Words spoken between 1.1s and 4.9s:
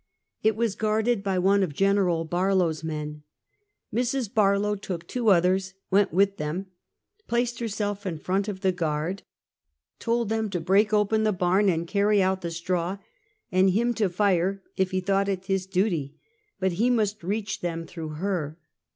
by one of Gen. Barlow's men. Mrs. Barlow